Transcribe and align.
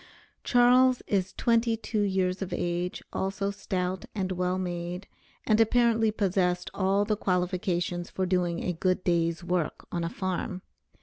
Charles 0.43 1.03
is 1.05 1.31
twenty 1.31 1.77
two 1.77 2.01
years 2.01 2.41
of 2.41 2.51
age, 2.51 3.03
also 3.13 3.51
stout, 3.51 4.05
and 4.15 4.31
well 4.31 4.57
made, 4.57 5.05
and 5.45 5.61
apparently 5.61 6.09
possessed 6.09 6.71
all 6.73 7.05
the 7.05 7.15
qualifications 7.15 8.09
for 8.09 8.25
doing 8.25 8.63
a 8.63 8.73
good 8.73 9.03
day's 9.03 9.43
work 9.43 9.85
on 9.91 10.03
a 10.03 10.09
farm. 10.09 10.63